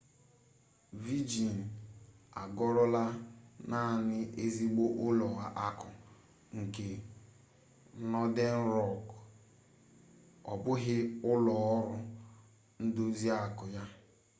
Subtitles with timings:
[1.03, 1.53] vejịn
[2.43, 3.03] egorola
[3.69, 5.27] naanị 'ezigbo ụlọ
[5.65, 5.97] akụ'
[6.59, 6.87] nke
[8.11, 8.99] nọden rọk
[10.51, 10.95] ọ bụghị
[11.31, 11.97] ụlọ ọrụ
[12.83, 13.83] ndozi akụ ya